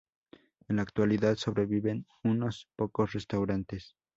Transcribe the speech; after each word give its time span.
En 0.67 0.77
la 0.77 0.81
actualidad 0.81 1.35
sobreviven 1.35 2.07
unos 2.23 2.67
pocos 2.75 3.13
restaurantes. 3.13 3.93